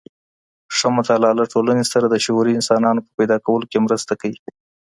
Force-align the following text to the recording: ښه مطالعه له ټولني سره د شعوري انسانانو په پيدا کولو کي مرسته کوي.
ښه 0.75 0.87
مطالعه 0.97 1.37
له 1.39 1.45
ټولني 1.53 1.85
سره 1.91 2.05
د 2.09 2.15
شعوري 2.25 2.51
انسانانو 2.55 3.05
په 3.05 3.11
پيدا 3.17 3.37
کولو 3.45 3.69
کي 3.71 3.77
مرسته 3.85 4.13
کوي. 4.21 4.39